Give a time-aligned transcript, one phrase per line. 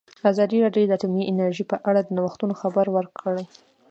[0.31, 3.43] ازادي راډیو د اټومي انرژي په اړه د نوښتونو خبر ورکړی.